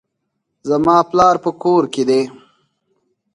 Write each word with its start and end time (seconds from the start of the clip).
زما 0.69 0.97
پلار 1.09 1.35
په 1.43 1.49
کور 1.61 1.83
کښي 1.93 2.03
دئ. 2.09 2.23